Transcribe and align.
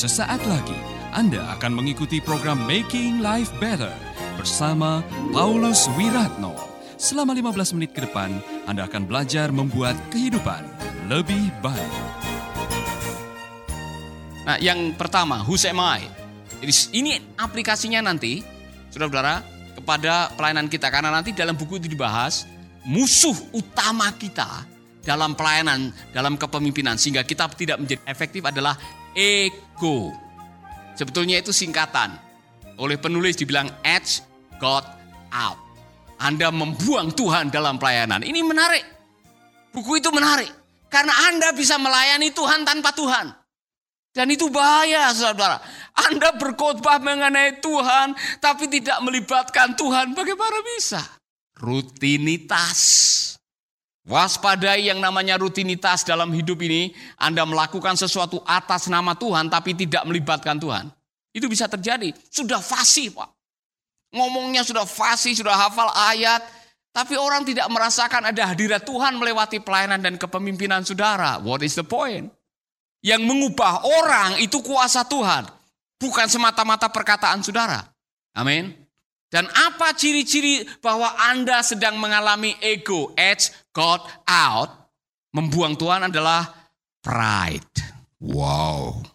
Sesaat 0.00 0.40
lagi 0.48 0.80
Anda 1.12 1.44
akan 1.60 1.76
mengikuti 1.76 2.24
program 2.24 2.64
Making 2.64 3.20
Life 3.20 3.52
Better 3.60 3.92
bersama 4.40 5.04
Paulus 5.28 5.92
Wiratno. 5.92 6.56
Selama 6.96 7.36
15 7.36 7.76
menit 7.76 7.92
ke 7.92 8.08
depan, 8.08 8.32
Anda 8.64 8.88
akan 8.88 9.04
belajar 9.04 9.52
membuat 9.52 9.92
kehidupan 10.08 10.64
lebih 11.04 11.52
baik. 11.60 11.92
Nah, 14.48 14.56
yang 14.56 14.96
pertama, 14.96 15.44
who's 15.44 15.68
am 15.68 15.84
I? 15.84 16.08
Jadi 16.64 16.96
ini 16.96 17.20
aplikasinya 17.36 18.00
nanti, 18.00 18.40
saudara-saudara, 18.88 19.44
kepada 19.76 20.32
pelayanan 20.32 20.72
kita. 20.72 20.88
Karena 20.88 21.12
nanti 21.12 21.36
dalam 21.36 21.60
buku 21.60 21.76
itu 21.76 21.92
dibahas, 21.92 22.48
musuh 22.88 23.36
utama 23.52 24.08
kita 24.16 24.64
dalam 25.04 25.36
pelayanan, 25.36 25.92
dalam 26.16 26.40
kepemimpinan. 26.40 26.96
Sehingga 26.96 27.20
kita 27.20 27.52
tidak 27.52 27.84
menjadi 27.84 28.00
efektif 28.08 28.48
adalah 28.48 28.80
ego. 29.80 30.12
Sebetulnya 30.92 31.40
itu 31.40 31.56
singkatan. 31.56 32.12
Oleh 32.76 33.00
penulis 33.00 33.32
dibilang 33.40 33.72
edge 33.80 34.20
got 34.60 34.84
out. 35.32 35.56
Anda 36.20 36.52
membuang 36.52 37.16
Tuhan 37.16 37.48
dalam 37.48 37.80
pelayanan. 37.80 38.20
Ini 38.20 38.44
menarik. 38.44 38.84
Buku 39.72 39.96
itu 40.04 40.12
menarik. 40.12 40.52
Karena 40.92 41.32
Anda 41.32 41.56
bisa 41.56 41.80
melayani 41.80 42.28
Tuhan 42.28 42.68
tanpa 42.68 42.92
Tuhan. 42.92 43.32
Dan 44.12 44.28
itu 44.28 44.52
bahaya 44.52 45.08
saudara. 45.16 45.64
Anda 45.96 46.36
berkhotbah 46.36 47.00
mengenai 47.00 47.64
Tuhan 47.64 48.12
tapi 48.36 48.68
tidak 48.68 49.00
melibatkan 49.00 49.72
Tuhan. 49.80 50.12
Bagaimana 50.12 50.60
bisa? 50.76 51.00
Rutinitas. 51.56 52.80
Waspadai 54.10 54.90
yang 54.90 54.98
namanya 54.98 55.38
rutinitas 55.38 56.02
dalam 56.02 56.34
hidup 56.34 56.58
ini. 56.66 56.90
Anda 57.14 57.46
melakukan 57.46 57.94
sesuatu 57.94 58.42
atas 58.42 58.90
nama 58.90 59.14
Tuhan 59.14 59.46
tapi 59.46 59.78
tidak 59.78 60.02
melibatkan 60.02 60.58
Tuhan. 60.58 60.90
Itu 61.30 61.46
bisa 61.46 61.70
terjadi. 61.70 62.10
Sudah 62.26 62.58
fasih 62.58 63.14
Pak. 63.14 63.30
Ngomongnya 64.10 64.66
sudah 64.66 64.82
fasih, 64.82 65.38
sudah 65.38 65.54
hafal 65.54 65.86
ayat. 65.94 66.42
Tapi 66.90 67.14
orang 67.14 67.46
tidak 67.46 67.70
merasakan 67.70 68.34
ada 68.34 68.50
hadirat 68.50 68.82
Tuhan 68.82 69.14
melewati 69.14 69.62
pelayanan 69.62 70.02
dan 70.02 70.18
kepemimpinan 70.18 70.82
saudara. 70.82 71.38
What 71.38 71.62
is 71.62 71.78
the 71.78 71.86
point? 71.86 72.34
Yang 73.06 73.22
mengubah 73.30 73.86
orang 73.86 74.42
itu 74.42 74.58
kuasa 74.58 75.06
Tuhan. 75.06 75.46
Bukan 76.02 76.26
semata-mata 76.26 76.90
perkataan 76.90 77.46
saudara. 77.46 77.86
Amin. 78.34 78.74
Dan 79.30 79.46
apa 79.46 79.94
ciri-ciri 79.94 80.66
bahwa 80.82 81.06
Anda 81.30 81.62
sedang 81.62 82.02
mengalami 82.02 82.58
ego, 82.58 83.14
edge, 83.14 83.54
God 83.70 84.02
out, 84.26 84.90
membuang 85.30 85.78
Tuhan 85.78 86.10
adalah 86.10 86.50
pride. 86.98 87.70
Wow, 88.18 89.06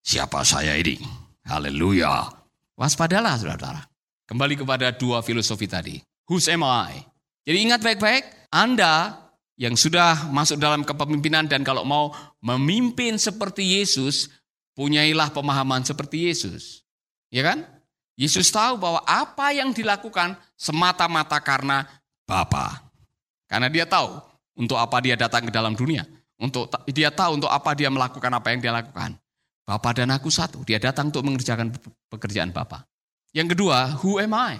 siapa 0.00 0.40
saya 0.40 0.72
ini? 0.80 0.96
Haleluya. 1.44 2.32
Waspadalah 2.80 3.36
saudara-saudara. 3.36 3.84
Kembali 4.24 4.56
kepada 4.56 4.88
dua 4.92 5.20
filosofi 5.20 5.68
tadi. 5.68 6.00
Who's 6.28 6.48
am 6.48 6.64
I? 6.64 7.04
Jadi 7.44 7.58
ingat 7.68 7.80
baik-baik, 7.84 8.52
Anda 8.52 9.16
yang 9.60 9.76
sudah 9.76 10.32
masuk 10.32 10.60
dalam 10.60 10.84
kepemimpinan 10.84 11.44
dan 11.44 11.64
kalau 11.64 11.84
mau 11.84 12.12
memimpin 12.40 13.20
seperti 13.20 13.80
Yesus, 13.80 14.32
punyailah 14.76 15.32
pemahaman 15.32 15.84
seperti 15.84 16.28
Yesus. 16.28 16.84
Ya 17.28 17.44
kan? 17.44 17.77
Yesus 18.18 18.50
tahu 18.50 18.82
bahwa 18.82 18.98
apa 19.06 19.54
yang 19.54 19.70
dilakukan 19.70 20.34
semata-mata 20.58 21.38
karena 21.38 21.86
Bapa. 22.26 22.82
Karena 23.46 23.70
dia 23.70 23.86
tahu 23.86 24.18
untuk 24.58 24.74
apa 24.74 24.98
dia 24.98 25.14
datang 25.14 25.46
ke 25.46 25.54
dalam 25.54 25.78
dunia. 25.78 26.02
Untuk 26.34 26.66
dia 26.90 27.14
tahu 27.14 27.38
untuk 27.38 27.46
apa 27.46 27.78
dia 27.78 27.86
melakukan 27.88 28.28
apa 28.34 28.50
yang 28.50 28.58
dia 28.58 28.74
lakukan. 28.74 29.14
Bapa 29.62 29.94
dan 29.94 30.10
aku 30.10 30.34
satu. 30.34 30.66
Dia 30.66 30.82
datang 30.82 31.14
untuk 31.14 31.22
mengerjakan 31.22 31.70
pekerjaan 32.10 32.50
Bapa. 32.50 32.82
Yang 33.30 33.54
kedua, 33.54 33.94
who 34.02 34.18
am 34.18 34.34
I? 34.34 34.58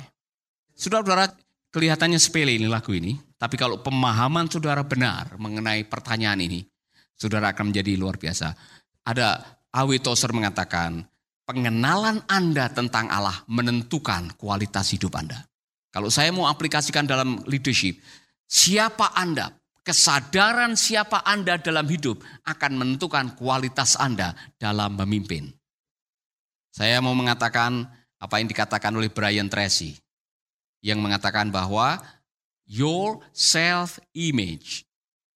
Saudara-saudara, 0.78 1.34
kelihatannya 1.74 2.20
sepele 2.22 2.54
ini 2.54 2.70
lagu 2.70 2.94
ini. 2.94 3.18
Tapi 3.34 3.58
kalau 3.58 3.82
pemahaman 3.82 4.46
saudara 4.46 4.86
benar 4.86 5.34
mengenai 5.34 5.82
pertanyaan 5.82 6.38
ini, 6.38 6.62
saudara 7.18 7.50
akan 7.50 7.74
menjadi 7.74 7.98
luar 7.98 8.18
biasa. 8.22 8.54
Ada 9.02 9.58
Awi 9.74 9.98
Tozer 9.98 10.30
mengatakan, 10.30 11.02
pengenalan 11.48 12.20
Anda 12.28 12.68
tentang 12.68 13.08
Allah 13.08 13.40
menentukan 13.48 14.36
kualitas 14.36 14.92
hidup 14.92 15.16
Anda. 15.16 15.48
Kalau 15.88 16.12
saya 16.12 16.28
mau 16.28 16.44
aplikasikan 16.44 17.08
dalam 17.08 17.40
leadership, 17.48 17.96
siapa 18.44 19.16
Anda, 19.16 19.48
kesadaran 19.80 20.76
siapa 20.76 21.24
Anda 21.24 21.56
dalam 21.56 21.88
hidup 21.88 22.20
akan 22.44 22.72
menentukan 22.76 23.32
kualitas 23.40 23.96
Anda 23.96 24.36
dalam 24.60 25.00
memimpin. 25.00 25.48
Saya 26.68 27.00
mau 27.00 27.16
mengatakan 27.16 27.88
apa 28.20 28.34
yang 28.36 28.46
dikatakan 28.52 28.92
oleh 28.92 29.08
Brian 29.08 29.48
Tracy 29.48 29.96
yang 30.84 31.02
mengatakan 31.02 31.48
bahwa 31.48 31.98
your 32.68 33.24
self 33.32 33.98
image 34.14 34.84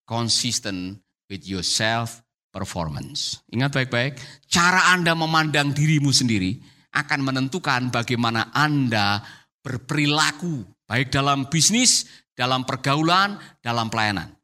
consistent 0.07 1.03
with 1.27 1.43
your 1.49 1.65
self 1.65 2.22
performance. 2.53 3.41
Ingat 3.49 3.73
baik-baik, 3.73 4.21
cara 4.47 4.93
Anda 4.93 5.17
memandang 5.17 5.73
dirimu 5.73 6.13
sendiri 6.13 6.61
akan 6.93 7.25
menentukan 7.25 7.89
bagaimana 7.89 8.53
Anda 8.53 9.25
berperilaku, 9.65 10.85
baik 10.85 11.09
dalam 11.09 11.49
bisnis, 11.49 12.05
dalam 12.37 12.69
pergaulan, 12.69 13.41
dalam 13.65 13.89
pelayanan. 13.89 14.37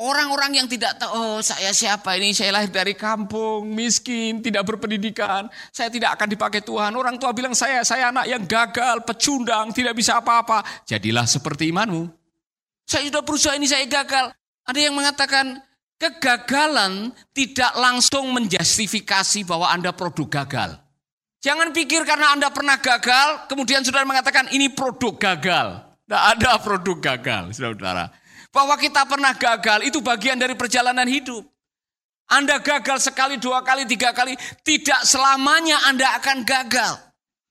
Orang-orang 0.00 0.56
yang 0.56 0.64
tidak 0.64 0.96
tahu, 0.96 1.12
oh 1.12 1.38
saya 1.44 1.76
siapa 1.76 2.16
ini, 2.16 2.32
saya 2.32 2.56
lahir 2.56 2.72
dari 2.72 2.96
kampung, 2.96 3.68
miskin, 3.68 4.40
tidak 4.40 4.64
berpendidikan, 4.64 5.44
saya 5.68 5.92
tidak 5.92 6.16
akan 6.16 6.24
dipakai 6.32 6.64
Tuhan. 6.64 6.96
Orang 6.96 7.20
tua 7.20 7.36
bilang 7.36 7.52
saya, 7.52 7.84
saya 7.84 8.08
anak 8.08 8.24
yang 8.24 8.40
gagal, 8.48 9.04
pecundang, 9.04 9.76
tidak 9.76 9.92
bisa 9.92 10.16
apa-apa. 10.16 10.64
Jadilah 10.88 11.28
seperti 11.28 11.68
imanmu. 11.68 12.08
Saya 12.88 13.12
sudah 13.12 13.20
berusaha 13.20 13.52
ini, 13.60 13.68
saya 13.68 13.84
gagal. 13.84 14.32
Ada 14.64 14.80
yang 14.80 14.96
mengatakan, 14.96 15.60
Kegagalan 16.00 17.12
tidak 17.36 17.76
langsung 17.76 18.32
menjustifikasi 18.32 19.44
bahwa 19.44 19.68
Anda 19.68 19.92
produk 19.92 20.40
gagal. 20.40 20.80
Jangan 21.44 21.76
pikir 21.76 22.08
karena 22.08 22.32
Anda 22.32 22.48
pernah 22.48 22.80
gagal, 22.80 23.44
kemudian 23.52 23.84
saudara 23.84 24.08
mengatakan 24.08 24.48
ini 24.48 24.72
produk 24.72 25.20
gagal. 25.20 25.68
Tidak 26.08 26.22
ada 26.36 26.56
produk 26.56 26.96
gagal, 26.96 27.52
saudara. 27.52 28.08
Bahwa 28.48 28.80
kita 28.80 29.04
pernah 29.04 29.36
gagal 29.36 29.84
itu 29.84 30.00
bagian 30.00 30.40
dari 30.40 30.56
perjalanan 30.56 31.04
hidup. 31.04 31.44
Anda 32.32 32.64
gagal 32.64 33.04
sekali, 33.04 33.36
dua 33.36 33.60
kali, 33.60 33.84
tiga 33.84 34.16
kali, 34.16 34.40
tidak 34.64 35.04
selamanya 35.04 35.84
Anda 35.84 36.16
akan 36.16 36.48
gagal. 36.48 36.96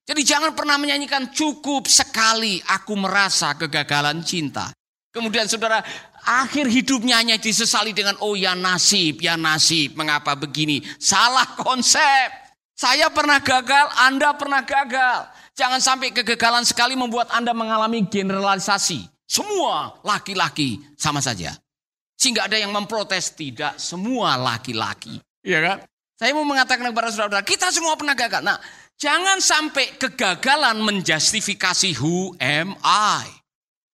Jadi 0.09 0.25
jangan 0.25 0.57
pernah 0.57 0.81
menyanyikan 0.81 1.29
cukup 1.29 1.85
sekali 1.85 2.57
aku 2.65 2.97
merasa 2.97 3.53
kegagalan 3.53 4.25
cinta. 4.25 4.73
Kemudian 5.13 5.45
saudara, 5.45 5.81
akhir 6.23 6.67
hidupnya 6.67 7.19
hanya 7.19 7.37
disesali 7.39 7.91
dengan 7.95 8.17
oh 8.23 8.33
ya 8.35 8.55
nasib, 8.55 9.23
ya 9.23 9.39
nasib, 9.39 9.95
mengapa 9.95 10.35
begini? 10.35 10.83
Salah 10.97 11.45
konsep. 11.59 12.29
Saya 12.79 13.11
pernah 13.11 13.43
gagal, 13.43 13.91
Anda 13.99 14.31
pernah 14.39 14.63
gagal. 14.63 15.27
Jangan 15.51 15.83
sampai 15.83 16.15
kegagalan 16.15 16.63
sekali 16.63 16.95
membuat 16.95 17.27
Anda 17.35 17.51
mengalami 17.51 18.07
generalisasi. 18.07 19.03
Semua 19.27 19.99
laki-laki 20.07 20.79
sama 20.95 21.19
saja. 21.19 21.51
Sehingga 22.15 22.47
ada 22.47 22.55
yang 22.55 22.71
memprotes, 22.71 23.35
tidak 23.35 23.75
semua 23.79 24.39
laki-laki. 24.39 25.19
Iya 25.43 25.59
kan? 25.59 25.77
Saya 26.19 26.35
mau 26.35 26.43
mengatakan 26.43 26.83
kepada 26.91 27.11
saudara-saudara, 27.11 27.47
kita 27.47 27.71
semua 27.71 27.95
pernah 27.95 28.11
gagal. 28.11 28.43
Nah, 28.43 28.59
jangan 28.99 29.39
sampai 29.39 29.95
kegagalan 29.95 30.83
menjustifikasi 30.83 31.95
who 31.95 32.35
am 32.43 32.75
I. 32.83 33.38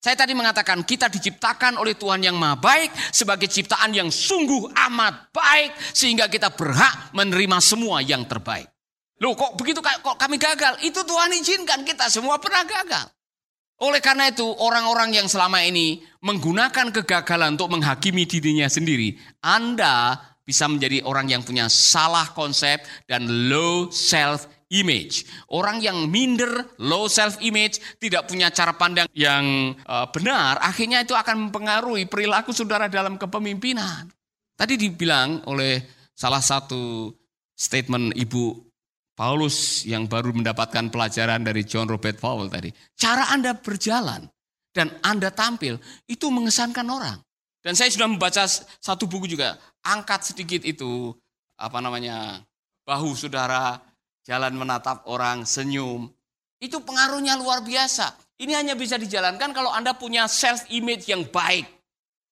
Saya 0.05 0.21
tadi 0.21 0.37
mengatakan 0.37 0.85
kita 0.85 1.09
diciptakan 1.09 1.81
oleh 1.81 1.97
Tuhan 1.97 2.21
yang 2.21 2.37
maha 2.37 2.61
baik 2.61 2.93
sebagai 3.09 3.49
ciptaan 3.49 3.89
yang 3.89 4.13
sungguh 4.13 4.69
amat 4.69 5.33
baik 5.33 5.73
sehingga 5.97 6.29
kita 6.29 6.53
berhak 6.53 7.09
menerima 7.17 7.57
semua 7.57 8.05
yang 8.05 8.21
terbaik. 8.29 8.69
Loh 9.17 9.33
kok 9.33 9.57
begitu 9.57 9.81
kok 9.81 10.13
kami 10.21 10.37
gagal? 10.37 10.77
Itu 10.85 11.01
Tuhan 11.01 11.33
izinkan 11.41 11.81
kita 11.81 12.05
semua 12.13 12.37
pernah 12.37 12.61
gagal. 12.69 13.09
Oleh 13.81 13.97
karena 13.97 14.29
itu 14.29 14.45
orang-orang 14.45 15.09
yang 15.09 15.25
selama 15.25 15.65
ini 15.65 16.05
menggunakan 16.21 16.93
kegagalan 17.01 17.57
untuk 17.57 17.73
menghakimi 17.73 18.29
dirinya 18.29 18.69
sendiri, 18.69 19.17
Anda 19.41 20.21
bisa 20.45 20.69
menjadi 20.69 21.01
orang 21.01 21.33
yang 21.33 21.41
punya 21.41 21.65
salah 21.65 22.29
konsep 22.37 22.77
dan 23.09 23.25
low 23.49 23.89
self 23.89 24.45
image. 24.73 25.27
Orang 25.53 25.81
yang 25.81 26.09
minder, 26.09 26.73
low 26.81 27.05
self 27.05 27.37
image, 27.41 27.77
tidak 28.01 28.25
punya 28.25 28.49
cara 28.49 28.73
pandang 28.73 29.05
yang 29.13 29.75
uh, 29.85 30.09
benar, 30.09 30.57
akhirnya 30.61 31.05
itu 31.05 31.13
akan 31.13 31.49
mempengaruhi 31.49 32.09
perilaku 32.09 32.49
saudara 32.55 32.89
dalam 32.89 33.19
kepemimpinan. 33.19 34.09
Tadi 34.55 34.73
dibilang 34.79 35.45
oleh 35.51 35.83
salah 36.15 36.39
satu 36.41 37.11
statement 37.53 38.15
Ibu 38.15 38.65
Paulus 39.15 39.87
yang 39.87 40.11
baru 40.11 40.35
mendapatkan 40.35 40.91
pelajaran 40.91 41.43
dari 41.43 41.63
John 41.63 41.87
Robert 41.87 42.19
Powell 42.19 42.51
tadi. 42.51 42.71
Cara 42.99 43.31
Anda 43.31 43.55
berjalan 43.55 44.27
dan 44.75 44.91
Anda 44.99 45.31
tampil 45.31 45.79
itu 46.07 46.27
mengesankan 46.27 46.87
orang. 46.87 47.17
Dan 47.63 47.73
saya 47.73 47.89
sudah 47.89 48.05
membaca 48.05 48.45
satu 48.77 49.09
buku 49.09 49.25
juga, 49.25 49.57
angkat 49.81 50.35
sedikit 50.35 50.61
itu 50.67 51.09
apa 51.57 51.81
namanya 51.81 52.43
bahu 52.85 53.17
saudara, 53.17 53.79
jalan 54.25 54.57
menatap 54.57 55.05
orang, 55.05 55.45
senyum. 55.45 56.09
Itu 56.57 56.81
pengaruhnya 56.81 57.37
luar 57.37 57.61
biasa. 57.61 58.17
Ini 58.41 58.51
hanya 58.57 58.73
bisa 58.75 58.99
dijalankan 58.99 59.53
kalau 59.55 59.71
Anda 59.71 59.95
punya 59.95 60.27
self 60.27 60.67
image 60.73 61.07
yang 61.07 61.29
baik. 61.29 61.69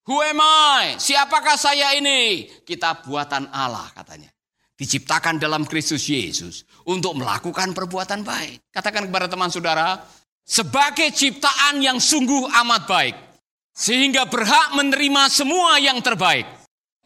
Who 0.04 0.20
am 0.20 0.42
I? 0.44 1.00
Siapakah 1.00 1.56
saya 1.56 1.96
ini? 1.96 2.50
Kita 2.68 3.00
buatan 3.08 3.48
Allah 3.54 3.88
katanya. 3.96 4.28
Diciptakan 4.76 5.40
dalam 5.40 5.64
Kristus 5.64 6.04
Yesus 6.12 6.68
untuk 6.84 7.16
melakukan 7.16 7.72
perbuatan 7.72 8.26
baik. 8.26 8.68
Katakan 8.68 9.08
kepada 9.08 9.32
teman 9.32 9.48
saudara, 9.48 10.04
sebagai 10.44 11.08
ciptaan 11.16 11.80
yang 11.80 12.04
sungguh 12.04 12.52
amat 12.52 12.84
baik. 12.84 13.16
Sehingga 13.72 14.28
berhak 14.28 14.76
menerima 14.76 15.32
semua 15.32 15.80
yang 15.80 16.04
terbaik. 16.04 16.46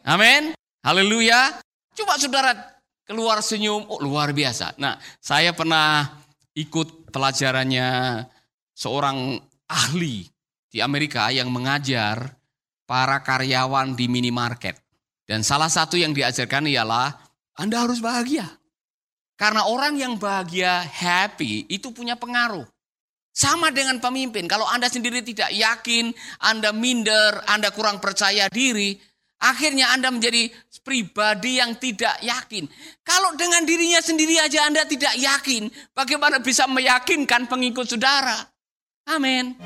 Amin. 0.02 0.58
Haleluya. 0.82 1.54
Coba 1.94 2.18
saudara 2.18 2.77
keluar 3.08 3.40
senyum, 3.40 3.88
oh 3.88 4.04
luar 4.04 4.36
biasa. 4.36 4.76
Nah, 4.76 5.00
saya 5.16 5.56
pernah 5.56 6.04
ikut 6.52 7.08
pelajarannya 7.08 8.20
seorang 8.76 9.40
ahli 9.64 10.28
di 10.68 10.84
Amerika 10.84 11.32
yang 11.32 11.48
mengajar 11.48 12.36
para 12.84 13.24
karyawan 13.24 13.96
di 13.96 14.12
minimarket. 14.12 14.76
Dan 15.24 15.40
salah 15.40 15.72
satu 15.72 15.96
yang 15.96 16.12
diajarkan 16.12 16.68
ialah 16.68 17.16
Anda 17.56 17.88
harus 17.88 18.04
bahagia. 18.04 18.44
Karena 19.38 19.64
orang 19.70 19.96
yang 19.96 20.14
bahagia, 20.20 20.82
happy, 20.82 21.64
itu 21.70 21.94
punya 21.94 22.18
pengaruh. 22.18 22.66
Sama 23.30 23.70
dengan 23.70 24.02
pemimpin, 24.02 24.50
kalau 24.50 24.66
Anda 24.66 24.90
sendiri 24.90 25.22
tidak 25.22 25.54
yakin, 25.54 26.10
Anda 26.42 26.74
minder, 26.74 27.38
Anda 27.46 27.70
kurang 27.70 28.02
percaya 28.02 28.50
diri, 28.50 28.98
akhirnya 29.38 29.94
Anda 29.94 30.10
menjadi 30.10 30.50
pribadi 30.82 31.62
yang 31.62 31.78
tidak 31.78 32.18
yakin. 32.22 32.66
Kalau 33.06 33.34
dengan 33.38 33.62
dirinya 33.64 34.02
sendiri 34.02 34.38
aja 34.38 34.66
Anda 34.66 34.84
tidak 34.84 35.14
yakin, 35.14 35.70
bagaimana 35.94 36.42
bisa 36.42 36.66
meyakinkan 36.66 37.46
pengikut 37.46 37.86
saudara? 37.86 38.36
Amin. 39.08 39.56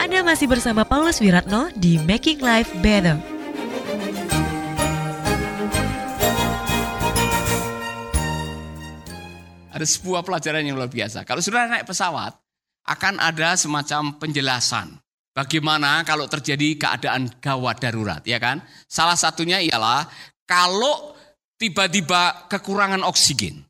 Anda 0.00 0.26
masih 0.26 0.50
bersama 0.50 0.82
Paulus 0.82 1.22
Wiratno 1.22 1.70
di 1.78 2.00
Making 2.02 2.42
Life 2.42 2.72
Better. 2.82 3.16
Ada 9.74 9.86
sebuah 9.90 10.22
pelajaran 10.22 10.62
yang 10.62 10.78
luar 10.78 10.86
biasa. 10.86 11.26
Kalau 11.26 11.42
sudah 11.42 11.66
naik 11.66 11.90
pesawat, 11.90 12.30
akan 12.86 13.18
ada 13.18 13.58
semacam 13.58 14.14
penjelasan. 14.22 15.03
Bagaimana 15.34 16.06
kalau 16.06 16.30
terjadi 16.30 16.78
keadaan 16.78 17.26
gawat 17.42 17.82
darurat, 17.82 18.22
ya 18.22 18.38
kan? 18.38 18.62
Salah 18.86 19.18
satunya 19.18 19.58
ialah 19.58 20.06
kalau 20.46 21.18
tiba-tiba 21.58 22.46
kekurangan 22.46 23.02
oksigen, 23.02 23.66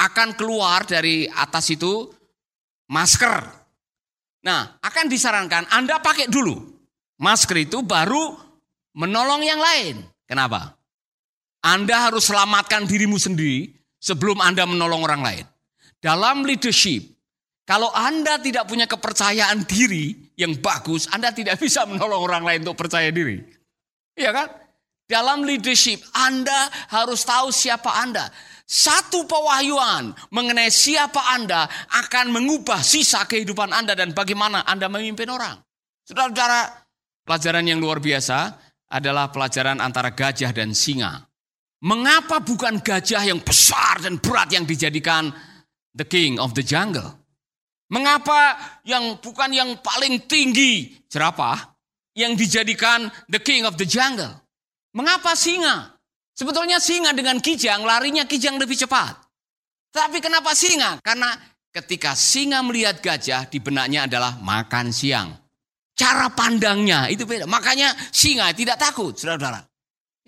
akan 0.00 0.32
keluar 0.32 0.88
dari 0.88 1.28
atas 1.28 1.68
itu 1.68 2.08
masker. 2.88 3.44
Nah, 4.48 4.80
akan 4.80 5.06
disarankan 5.12 5.68
Anda 5.68 6.00
pakai 6.00 6.30
dulu 6.30 6.56
masker 7.20 7.68
itu 7.68 7.82
baru 7.82 8.38
menolong 8.94 9.42
yang 9.44 9.60
lain. 9.60 10.00
Kenapa? 10.24 10.78
Anda 11.60 12.08
harus 12.08 12.30
selamatkan 12.30 12.86
dirimu 12.86 13.18
sendiri 13.18 13.74
sebelum 13.98 14.38
Anda 14.38 14.64
menolong 14.64 15.02
orang 15.02 15.22
lain. 15.26 15.44
Dalam 15.98 16.46
leadership, 16.46 17.02
kalau 17.68 17.92
Anda 17.92 18.40
tidak 18.40 18.64
punya 18.64 18.88
kepercayaan 18.88 19.68
diri 19.68 20.32
yang 20.40 20.56
bagus, 20.56 21.04
Anda 21.12 21.36
tidak 21.36 21.60
bisa 21.62 21.84
menolong 21.84 22.24
orang 22.24 22.42
lain 22.48 22.64
untuk 22.64 22.80
percaya 22.80 23.12
diri. 23.12 23.44
Iya 24.16 24.32
kan? 24.32 24.48
Dalam 25.04 25.44
leadership, 25.44 26.00
Anda 26.16 26.72
harus 26.88 27.28
tahu 27.28 27.52
siapa 27.52 27.92
Anda. 28.00 28.32
Satu 28.64 29.24
pewahyuan 29.24 30.12
mengenai 30.32 30.68
siapa 30.72 31.36
Anda 31.36 31.68
akan 32.04 32.32
mengubah 32.32 32.80
sisa 32.80 33.24
kehidupan 33.28 33.72
Anda 33.72 33.92
dan 33.92 34.16
bagaimana 34.16 34.64
Anda 34.64 34.88
memimpin 34.88 35.28
orang. 35.28 35.60
Saudara-saudara, 36.04 36.88
pelajaran 37.24 37.64
yang 37.68 37.80
luar 37.80 38.00
biasa 38.00 38.56
adalah 38.92 39.28
pelajaran 39.28 39.80
antara 39.80 40.12
gajah 40.12 40.52
dan 40.52 40.72
singa. 40.72 41.24
Mengapa 41.84 42.40
bukan 42.40 42.80
gajah 42.80 43.28
yang 43.28 43.40
besar 43.44 44.00
dan 44.04 44.20
berat 44.20 44.52
yang 44.52 44.64
dijadikan 44.64 45.32
the 45.96 46.04
king 46.04 46.36
of 46.40 46.52
the 46.52 46.64
jungle? 46.64 47.27
Mengapa 47.88 48.60
yang 48.84 49.16
bukan 49.16 49.48
yang 49.48 49.70
paling 49.80 50.28
tinggi 50.28 50.92
jerapah 51.08 51.56
yang 52.12 52.36
dijadikan 52.36 53.08
the 53.32 53.40
king 53.40 53.64
of 53.64 53.80
the 53.80 53.88
jungle? 53.88 54.28
Mengapa 54.92 55.32
singa? 55.32 55.96
Sebetulnya 56.36 56.78
singa 56.78 57.16
dengan 57.16 57.40
kijang 57.40 57.82
larinya 57.82 58.28
kijang 58.28 58.60
lebih 58.60 58.76
cepat. 58.76 59.16
Tapi 59.88 60.20
kenapa 60.20 60.52
singa? 60.52 61.00
Karena 61.00 61.32
ketika 61.72 62.12
singa 62.12 62.60
melihat 62.60 63.00
gajah 63.00 63.48
di 63.48 63.58
benaknya 63.58 64.04
adalah 64.04 64.36
makan 64.36 64.92
siang. 64.92 65.32
Cara 65.98 66.30
pandangnya 66.30 67.10
itu 67.10 67.26
beda. 67.26 67.48
Makanya 67.48 67.90
singa 68.14 68.54
tidak 68.54 68.78
takut, 68.78 69.18
saudara-saudara. 69.18 69.66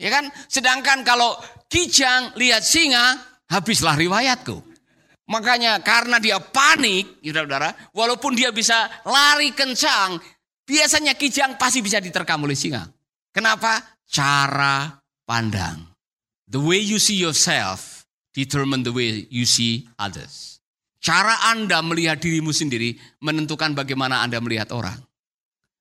Ya 0.00 0.10
kan? 0.10 0.32
Sedangkan 0.48 1.04
kalau 1.06 1.36
kijang 1.68 2.34
lihat 2.34 2.64
singa, 2.64 3.20
habislah 3.46 3.94
riwayatku. 3.94 4.69
Makanya 5.30 5.78
karena 5.78 6.18
dia 6.18 6.42
panik, 6.42 7.22
saudara-saudara, 7.22 7.94
walaupun 7.94 8.34
dia 8.34 8.50
bisa 8.50 8.90
lari 9.06 9.54
kencang, 9.54 10.18
biasanya 10.66 11.14
kijang 11.14 11.54
pasti 11.54 11.78
bisa 11.78 12.02
diterkam 12.02 12.42
oleh 12.42 12.58
singa. 12.58 12.90
Kenapa? 13.30 13.78
Cara 14.10 14.90
pandang. 15.22 15.86
The 16.50 16.58
way 16.58 16.82
you 16.82 16.98
see 16.98 17.14
yourself 17.14 18.02
determine 18.34 18.82
the 18.82 18.90
way 18.90 19.30
you 19.30 19.46
see 19.46 19.86
others. 20.02 20.58
Cara 20.98 21.46
Anda 21.54 21.78
melihat 21.78 22.18
dirimu 22.18 22.50
sendiri 22.50 22.98
menentukan 23.22 23.70
bagaimana 23.78 24.26
Anda 24.26 24.42
melihat 24.42 24.74
orang. 24.74 24.98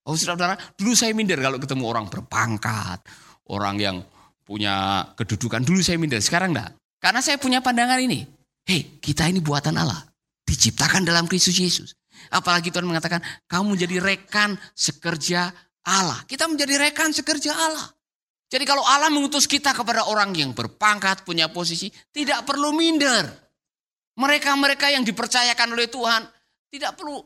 Oh 0.05 0.13
saudara-saudara, 0.13 0.77
dulu 0.77 0.93
saya 0.93 1.11
minder 1.17 1.41
kalau 1.41 1.57
ketemu 1.57 1.83
orang 1.89 2.05
berpangkat, 2.05 3.01
orang 3.49 3.81
yang 3.81 3.97
punya 4.45 5.09
kedudukan. 5.17 5.65
Dulu 5.65 5.81
saya 5.81 5.97
minder, 5.97 6.21
sekarang 6.21 6.53
enggak. 6.53 6.77
Karena 7.01 7.19
saya 7.25 7.41
punya 7.41 7.65
pandangan 7.65 7.97
ini. 7.97 8.38
Hei, 8.69 9.01
kita 9.01 9.25
ini 9.25 9.41
buatan 9.41 9.81
Allah. 9.81 9.97
Diciptakan 10.45 11.01
dalam 11.01 11.25
Kristus 11.25 11.57
Yesus. 11.57 11.97
Apalagi 12.29 12.69
Tuhan 12.69 12.85
mengatakan, 12.85 13.17
kamu 13.49 13.73
menjadi 13.73 13.97
rekan 13.97 14.53
sekerja 14.77 15.49
Allah. 15.89 16.21
Kita 16.29 16.45
menjadi 16.45 16.77
rekan 16.77 17.09
sekerja 17.09 17.49
Allah. 17.49 17.89
Jadi 18.45 18.69
kalau 18.69 18.85
Allah 18.85 19.09
mengutus 19.09 19.49
kita 19.49 19.73
kepada 19.73 20.05
orang 20.05 20.37
yang 20.37 20.53
berpangkat, 20.53 21.25
punya 21.25 21.49
posisi, 21.49 21.89
tidak 22.13 22.45
perlu 22.45 22.69
minder. 22.77 23.25
Mereka-mereka 24.13 24.93
yang 24.93 25.01
dipercayakan 25.01 25.73
oleh 25.73 25.89
Tuhan, 25.89 26.29
tidak 26.69 26.93
perlu. 26.93 27.25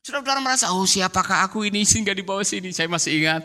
Saudara-saudara 0.00 0.40
merasa, 0.40 0.72
oh 0.72 0.88
siapakah 0.88 1.44
aku 1.44 1.68
ini 1.68 1.84
sehingga 1.84 2.16
di 2.16 2.24
bawah 2.24 2.48
sini. 2.48 2.72
Saya 2.72 2.88
masih 2.88 3.12
ingat, 3.12 3.44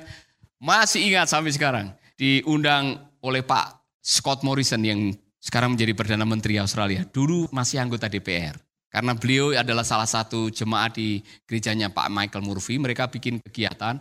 masih 0.64 1.12
ingat 1.12 1.28
sampai 1.28 1.52
sekarang. 1.52 1.92
Diundang 2.16 3.04
oleh 3.20 3.44
Pak 3.44 4.00
Scott 4.00 4.48
Morrison 4.48 4.80
yang 4.80 5.12
sekarang 5.44 5.76
menjadi 5.76 5.92
Perdana 5.92 6.24
Menteri 6.24 6.56
Australia. 6.56 7.04
Dulu 7.04 7.52
masih 7.52 7.84
anggota 7.84 8.08
DPR. 8.08 8.56
Karena 8.88 9.12
beliau 9.12 9.52
adalah 9.52 9.84
salah 9.84 10.08
satu 10.08 10.48
jemaat 10.48 10.96
di 10.96 11.20
gerejanya 11.44 11.92
Pak 11.92 12.08
Michael 12.08 12.48
Murphy. 12.48 12.80
Mereka 12.80 13.12
bikin 13.12 13.44
kegiatan 13.44 14.00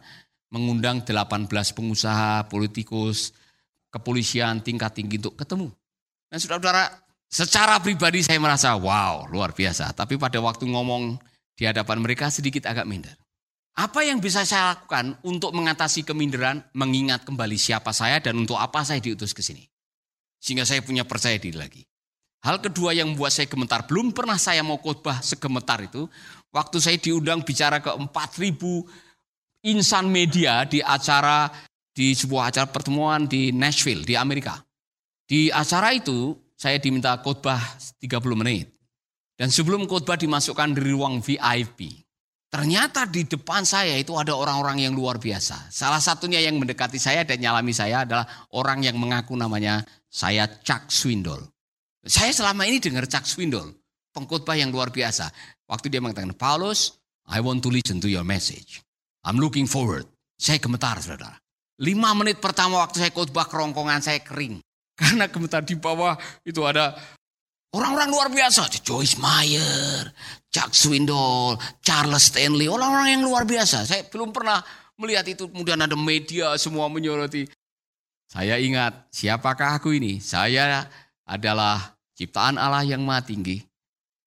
mengundang 0.54 1.02
18 1.02 1.48
pengusaha, 1.74 2.46
politikus, 2.46 3.34
kepolisian 3.90 4.62
tingkat 4.62 4.94
tinggi 4.94 5.18
untuk 5.18 5.34
ketemu. 5.34 5.72
Dan 6.30 6.38
saudara-saudara, 6.38 6.84
secara 7.26 7.80
pribadi 7.82 8.22
saya 8.22 8.38
merasa 8.38 8.76
wow 8.78 9.26
luar 9.26 9.50
biasa. 9.56 9.96
Tapi 9.96 10.20
pada 10.20 10.38
waktu 10.38 10.68
ngomong 10.68 11.18
di 11.56 11.64
hadapan 11.66 11.98
mereka 12.04 12.28
sedikit 12.28 12.68
agak 12.68 12.86
minder. 12.86 13.16
Apa 13.72 14.04
yang 14.04 14.20
bisa 14.20 14.44
saya 14.44 14.76
lakukan 14.76 15.16
untuk 15.24 15.56
mengatasi 15.56 16.04
keminderan, 16.04 16.60
mengingat 16.76 17.24
kembali 17.24 17.56
siapa 17.56 17.96
saya 17.96 18.20
dan 18.20 18.36
untuk 18.36 18.60
apa 18.60 18.84
saya 18.84 19.00
diutus 19.00 19.32
ke 19.32 19.40
sini. 19.40 19.71
Sehingga 20.42 20.66
saya 20.66 20.82
punya 20.82 21.06
percaya 21.06 21.38
diri 21.38 21.54
lagi. 21.54 21.82
Hal 22.42 22.58
kedua 22.58 22.90
yang 22.90 23.14
membuat 23.14 23.30
saya 23.30 23.46
gemetar, 23.46 23.86
belum 23.86 24.10
pernah 24.10 24.34
saya 24.34 24.66
mau 24.66 24.82
khotbah 24.82 25.22
segemetar 25.22 25.78
itu, 25.86 26.10
waktu 26.50 26.82
saya 26.82 26.98
diundang 26.98 27.46
bicara 27.46 27.78
ke 27.78 27.94
4000 27.94 28.58
insan 29.62 30.10
media 30.10 30.66
di 30.66 30.82
acara 30.82 31.46
di 31.94 32.10
sebuah 32.18 32.50
acara 32.50 32.66
pertemuan 32.66 33.30
di 33.30 33.54
Nashville 33.54 34.02
di 34.02 34.18
Amerika. 34.18 34.58
Di 35.22 35.54
acara 35.54 35.94
itu 35.94 36.34
saya 36.58 36.82
diminta 36.82 37.14
khotbah 37.22 37.62
30 38.02 38.34
menit. 38.34 38.66
Dan 39.38 39.54
sebelum 39.54 39.86
khotbah 39.86 40.18
dimasukkan 40.18 40.74
di 40.74 40.80
ruang 40.90 41.22
VIP. 41.22 42.02
Ternyata 42.52 43.08
di 43.08 43.24
depan 43.24 43.64
saya 43.64 43.96
itu 43.96 44.12
ada 44.12 44.36
orang-orang 44.36 44.84
yang 44.84 44.92
luar 44.92 45.16
biasa. 45.16 45.72
Salah 45.72 46.04
satunya 46.04 46.36
yang 46.36 46.60
mendekati 46.60 47.00
saya 47.00 47.24
dan 47.24 47.40
nyalami 47.40 47.72
saya 47.72 48.04
adalah 48.04 48.28
orang 48.52 48.84
yang 48.84 49.00
mengaku 49.00 49.32
namanya 49.32 49.80
saya 50.12 50.44
Chuck 50.60 50.92
Swindoll. 50.92 51.40
Saya 52.04 52.36
selama 52.36 52.68
ini 52.68 52.76
dengar 52.84 53.08
Chuck 53.08 53.24
Swindoll, 53.24 53.72
pengkhotbah 54.12 54.52
yang 54.52 54.68
luar 54.68 54.92
biasa. 54.92 55.32
Waktu 55.64 55.88
dia 55.88 56.04
mengatakan, 56.04 56.36
Paulus, 56.36 57.00
I 57.24 57.40
want 57.40 57.64
to 57.64 57.72
listen 57.72 57.96
to 58.04 58.12
your 58.12 58.26
message. 58.26 58.84
I'm 59.24 59.40
looking 59.40 59.64
forward. 59.64 60.04
Saya 60.36 60.60
gemetar, 60.60 61.00
saudara. 61.00 61.40
Lima 61.80 62.12
menit 62.12 62.38
pertama 62.44 62.84
waktu 62.84 63.00
saya 63.00 63.12
khotbah 63.14 63.48
kerongkongan 63.48 64.04
saya 64.04 64.20
kering. 64.20 64.60
Karena 65.00 65.32
gemetar 65.32 65.64
di 65.64 65.74
bawah 65.80 66.14
itu 66.44 66.60
ada 66.68 66.92
Orang-orang 67.72 68.12
luar 68.12 68.28
biasa, 68.28 68.68
Joyce 68.84 69.16
Meyer, 69.16 70.12
Chuck 70.52 70.76
Swindoll, 70.76 71.56
Charles 71.80 72.28
Stanley, 72.28 72.68
orang-orang 72.68 73.16
yang 73.16 73.24
luar 73.24 73.48
biasa. 73.48 73.88
Saya 73.88 74.04
belum 74.12 74.28
pernah 74.28 74.60
melihat 75.00 75.24
itu, 75.24 75.48
kemudian 75.48 75.80
ada 75.80 75.96
media 75.96 76.52
semua 76.60 76.92
menyoroti. 76.92 77.48
Saya 78.32 78.56
ingat, 78.56 79.12
siapakah 79.12 79.76
aku 79.76 79.92
ini? 79.92 80.16
Saya 80.16 80.88
adalah 81.28 81.92
ciptaan 82.16 82.56
Allah 82.56 82.80
yang 82.80 83.04
maha 83.04 83.28
tinggi. 83.28 83.60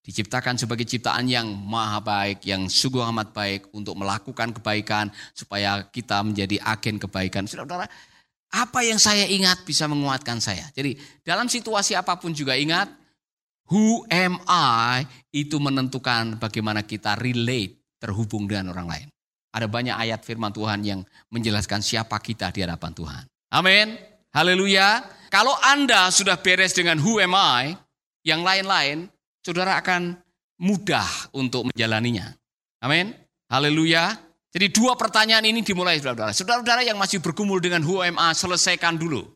Diciptakan 0.05 0.62
sebagai 0.62 0.85
ciptaan 0.85 1.25
yang 1.25 1.50
maha 1.50 1.97
baik, 2.05 2.45
yang 2.45 2.69
sungguh 2.69 3.01
amat 3.09 3.33
baik 3.33 3.74
untuk 3.74 3.97
melakukan 3.97 4.53
kebaikan 4.53 5.09
supaya 5.33 5.89
kita 5.89 6.21
menjadi 6.21 6.62
agen 6.62 7.01
kebaikan. 7.01 7.50
Saudara-saudara, 7.50 7.89
apa 8.53 8.79
yang 8.85 9.01
saya 9.01 9.25
ingat 9.25 9.65
bisa 9.65 9.89
menguatkan 9.89 10.38
saya. 10.38 10.69
Jadi 10.77 11.01
dalam 11.25 11.50
situasi 11.50 11.97
apa 11.97 12.21
pun 12.21 12.29
juga 12.29 12.53
ingat, 12.53 12.85
Who 13.74 14.05
am 14.13 14.38
I 14.45 15.09
itu 15.33 15.57
menentukan 15.57 16.38
bagaimana 16.38 16.85
kita 16.85 17.17
relate 17.17 17.97
terhubung 17.97 18.45
dengan 18.45 18.77
orang 18.77 18.85
lain. 18.85 19.07
Ada 19.50 19.65
banyak 19.65 19.97
ayat 19.97 20.21
firman 20.21 20.53
Tuhan 20.53 20.85
yang 20.85 21.01
menjelaskan 21.33 21.81
siapa 21.81 22.21
kita 22.21 22.53
di 22.53 22.62
hadapan 22.62 22.93
Tuhan. 22.93 23.25
Amin. 23.53 23.97
Haleluya. 24.31 25.03
Kalau 25.33 25.53
Anda 25.61 26.09
sudah 26.13 26.39
beres 26.39 26.71
dengan 26.71 27.01
who 27.01 27.19
am 27.19 27.35
I, 27.35 27.75
yang 28.25 28.41
lain-lain, 28.41 29.11
saudara 29.45 29.77
akan 29.81 30.17
mudah 30.57 31.05
untuk 31.35 31.69
menjalaninya. 31.69 32.33
Amin. 32.81 33.13
Haleluya. 33.51 34.15
Jadi 34.55 34.71
dua 34.71 34.95
pertanyaan 34.95 35.43
ini 35.43 35.61
dimulai 35.61 35.99
saudara-saudara. 35.99 36.31
Saudara-saudara 36.31 36.81
yang 36.87 36.95
masih 36.95 37.19
bergumul 37.19 37.59
dengan 37.59 37.83
who 37.83 37.99
am 37.99 38.15
I, 38.15 38.31
selesaikan 38.31 38.95
dulu. 38.95 39.27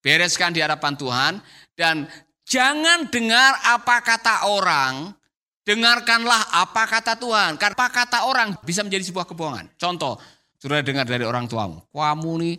Bereskan 0.00 0.52
di 0.52 0.60
hadapan 0.60 0.96
Tuhan 0.96 1.32
dan 1.76 2.08
Jangan 2.44 3.08
dengar 3.08 3.56
apa 3.64 4.04
kata 4.04 4.52
orang, 4.52 5.16
dengarkanlah 5.64 6.52
apa 6.52 6.84
kata 6.84 7.16
Tuhan. 7.16 7.56
Karena 7.56 7.74
apa 7.74 7.88
kata 7.88 8.28
orang 8.28 8.52
bisa 8.60 8.84
menjadi 8.84 9.08
sebuah 9.08 9.24
kebohongan. 9.24 9.72
Contoh, 9.80 10.20
sudah 10.60 10.84
dengar 10.84 11.08
dari 11.08 11.24
orang 11.24 11.48
tuamu, 11.48 11.80
kamu 11.88 12.32
nih 12.44 12.54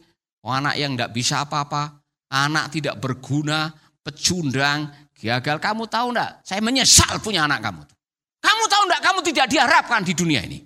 anak 0.51 0.75
yang 0.77 0.93
tidak 0.93 1.11
bisa 1.15 1.41
apa-apa, 1.41 2.01
anak 2.29 2.69
tidak 2.73 3.01
berguna, 3.01 3.73
pecundang, 4.05 4.93
gagal. 5.17 5.57
Kamu 5.57 5.89
tahu 5.89 6.13
enggak? 6.13 6.45
Saya 6.45 6.61
menyesal 6.61 7.17
punya 7.23 7.49
anak 7.49 7.65
kamu. 7.65 7.81
Kamu 8.43 8.63
tahu 8.69 8.81
enggak? 8.85 9.01
Kamu 9.01 9.19
tidak 9.25 9.45
diharapkan 9.49 10.01
di 10.05 10.13
dunia 10.13 10.45
ini. 10.45 10.61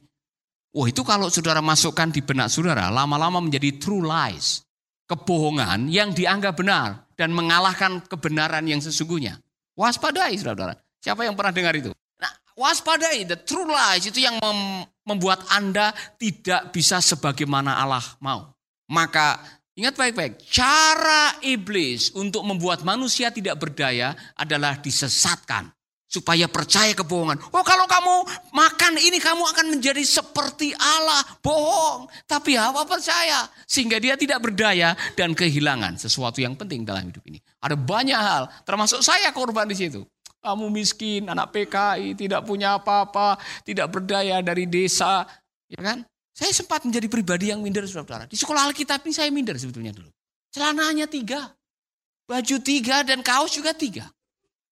Wah 0.70 0.86
itu 0.86 1.02
kalau 1.02 1.32
saudara 1.34 1.64
masukkan 1.66 2.14
di 2.14 2.22
benak 2.22 2.54
saudara, 2.54 2.94
lama-lama 2.94 3.42
menjadi 3.42 3.80
true 3.82 4.06
lies. 4.06 4.62
Kebohongan 5.10 5.90
yang 5.90 6.14
dianggap 6.14 6.54
benar 6.54 7.10
dan 7.18 7.34
mengalahkan 7.34 8.06
kebenaran 8.06 8.62
yang 8.70 8.78
sesungguhnya. 8.78 9.42
Waspadai 9.74 10.38
saudara-saudara. 10.38 10.78
Siapa 11.02 11.26
yang 11.26 11.34
pernah 11.34 11.50
dengar 11.50 11.74
itu? 11.74 11.90
Nah, 12.22 12.30
waspadai, 12.54 13.26
the 13.26 13.42
true 13.42 13.66
lies 13.66 14.06
itu 14.06 14.22
yang 14.22 14.38
mem 14.38 14.86
membuat 15.10 15.42
Anda 15.50 15.90
tidak 16.22 16.70
bisa 16.70 17.02
sebagaimana 17.02 17.82
Allah 17.82 18.06
mau. 18.22 18.54
Maka 18.86 19.42
ingat 19.80 19.96
baik-baik, 19.96 20.44
cara 20.52 21.40
iblis 21.40 22.12
untuk 22.12 22.44
membuat 22.44 22.84
manusia 22.84 23.32
tidak 23.32 23.56
berdaya 23.58 24.12
adalah 24.36 24.76
disesatkan 24.78 25.72
supaya 26.10 26.50
percaya 26.50 26.92
kebohongan. 26.98 27.38
Oh 27.54 27.62
kalau 27.62 27.86
kamu 27.86 28.16
makan 28.50 28.98
ini 28.98 29.22
kamu 29.22 29.46
akan 29.46 29.78
menjadi 29.78 30.02
seperti 30.02 30.74
Allah. 30.74 31.22
Bohong. 31.40 32.10
Tapi 32.26 32.58
Hawa 32.58 32.84
percaya. 32.90 33.46
Sehingga 33.70 34.02
dia 34.02 34.18
tidak 34.18 34.42
berdaya 34.42 34.98
dan 35.14 35.38
kehilangan 35.38 36.02
sesuatu 36.02 36.42
yang 36.42 36.58
penting 36.58 36.82
dalam 36.82 37.14
hidup 37.14 37.22
ini. 37.30 37.38
Ada 37.62 37.78
banyak 37.78 38.18
hal. 38.18 38.50
Termasuk 38.66 39.06
saya 39.06 39.30
korban 39.30 39.70
di 39.70 39.78
situ. 39.78 40.02
Kamu 40.40 40.72
miskin, 40.72 41.30
anak 41.30 41.52
PKI, 41.52 42.16
tidak 42.16 42.48
punya 42.48 42.80
apa-apa, 42.80 43.38
tidak 43.62 43.92
berdaya 43.92 44.42
dari 44.42 44.66
desa. 44.66 45.28
Ya 45.70 45.84
kan? 45.84 46.08
Saya 46.40 46.56
sempat 46.56 46.88
menjadi 46.88 47.12
pribadi 47.12 47.52
yang 47.52 47.60
minder, 47.60 47.84
saudara. 47.84 48.24
Di 48.24 48.40
sekolah 48.40 48.72
Alkitab 48.72 49.04
ini 49.04 49.12
saya 49.12 49.28
minder 49.28 49.60
sebetulnya 49.60 49.92
dulu. 49.92 50.08
Celananya 50.56 51.04
tiga, 51.12 51.52
baju 52.24 52.56
tiga, 52.64 53.04
dan 53.04 53.20
kaos 53.20 53.60
juga 53.60 53.76
tiga. 53.76 54.08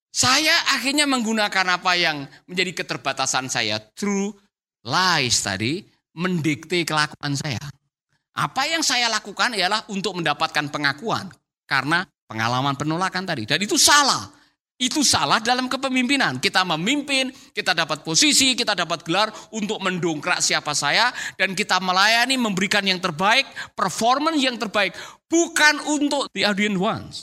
Saya 0.08 0.56
akhirnya 0.72 1.04
menggunakan 1.04 1.76
apa 1.76 1.92
yang 2.00 2.24
menjadi 2.48 2.72
keterbatasan 2.72 3.52
saya. 3.52 3.84
True 3.84 4.32
lies 4.88 5.44
tadi 5.44 5.84
mendikte 6.16 6.88
kelakuan 6.88 7.36
saya. 7.36 7.60
Apa 8.32 8.64
yang 8.72 8.80
saya 8.80 9.12
lakukan 9.12 9.52
ialah 9.52 9.92
untuk 9.92 10.16
mendapatkan 10.24 10.72
pengakuan. 10.72 11.28
Karena 11.68 12.08
pengalaman 12.32 12.80
penolakan 12.80 13.28
tadi. 13.28 13.44
Dan 13.44 13.60
itu 13.60 13.76
salah. 13.76 14.24
Itu 14.78 15.02
salah 15.02 15.42
dalam 15.42 15.66
kepemimpinan. 15.66 16.38
Kita 16.38 16.62
memimpin, 16.62 17.34
kita 17.50 17.74
dapat 17.74 18.06
posisi, 18.06 18.54
kita 18.54 18.78
dapat 18.78 19.02
gelar 19.02 19.34
untuk 19.50 19.82
mendongkrak 19.82 20.38
siapa 20.38 20.78
saya. 20.78 21.10
Dan 21.34 21.58
kita 21.58 21.82
melayani, 21.82 22.38
memberikan 22.38 22.86
yang 22.86 23.02
terbaik, 23.02 23.50
performance 23.74 24.38
yang 24.38 24.62
terbaik. 24.62 24.94
Bukan 25.26 25.82
untuk 25.90 26.30
the 26.38 26.46
audience 26.46 26.78
ones. 26.78 27.16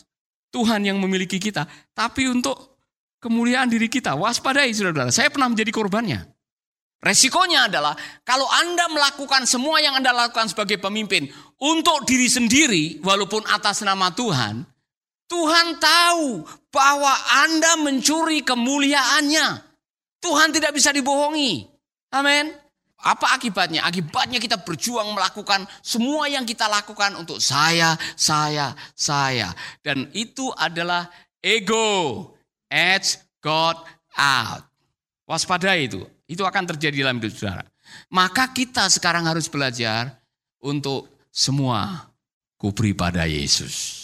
Tuhan 0.50 0.82
yang 0.82 0.98
memiliki 0.98 1.38
kita. 1.38 1.62
Tapi 1.94 2.26
untuk 2.26 2.74
kemuliaan 3.22 3.70
diri 3.70 3.86
kita. 3.86 4.18
Waspadai 4.18 4.74
saudara-saudara. 4.74 5.14
Saya 5.14 5.30
pernah 5.30 5.46
menjadi 5.46 5.70
korbannya. 5.70 6.34
Resikonya 7.04 7.68
adalah 7.68 7.94
kalau 8.24 8.48
Anda 8.48 8.88
melakukan 8.88 9.44
semua 9.44 9.76
yang 9.78 10.00
Anda 10.00 10.10
lakukan 10.10 10.48
sebagai 10.48 10.80
pemimpin 10.80 11.28
untuk 11.60 12.08
diri 12.08 12.32
sendiri 12.32 12.84
walaupun 13.04 13.44
atas 13.44 13.84
nama 13.84 14.08
Tuhan, 14.08 14.64
Tuhan 15.28 15.80
tahu 15.80 16.44
bahwa 16.68 17.12
Anda 17.44 17.80
mencuri 17.80 18.44
kemuliaannya. 18.44 19.46
Tuhan 20.20 20.52
tidak 20.52 20.72
bisa 20.76 20.92
dibohongi. 20.92 21.68
Amin. 22.12 22.52
Apa 23.04 23.36
akibatnya? 23.36 23.84
Akibatnya 23.84 24.40
kita 24.40 24.64
berjuang 24.64 25.12
melakukan 25.12 25.68
semua 25.84 26.24
yang 26.24 26.48
kita 26.48 26.64
lakukan 26.64 27.12
untuk 27.20 27.36
saya, 27.36 28.00
saya, 28.16 28.72
saya. 28.96 29.52
Dan 29.84 30.08
itu 30.16 30.48
adalah 30.56 31.12
ego. 31.44 32.32
Edge 32.72 33.20
God 33.44 33.76
out. 34.16 34.64
Waspadai 35.28 35.86
itu. 35.86 36.00
Itu 36.24 36.48
akan 36.48 36.64
terjadi 36.74 37.04
dalam 37.04 37.20
hidup 37.20 37.36
saudara. 37.36 37.64
Maka 38.08 38.50
kita 38.56 38.88
sekarang 38.88 39.28
harus 39.28 39.46
belajar 39.52 40.16
untuk 40.64 41.12
semua 41.28 42.08
kuberi 42.56 42.96
pada 42.96 43.28
Yesus. 43.28 44.03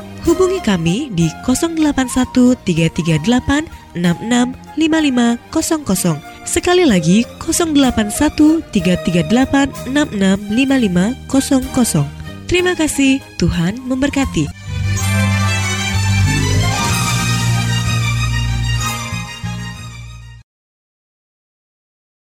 Hubungi 0.21 0.61
kami 0.61 1.09
di 1.09 1.25
081 1.43 2.53
338 2.61 3.97
665500. 3.97 6.45
Sekali 6.45 6.85
lagi 6.85 7.25
081 7.41 8.61
338 8.69 9.89
665500. 9.89 12.05
Terima 12.45 12.75
kasih, 12.75 13.23
Tuhan 13.39 13.79
memberkati. 13.87 14.45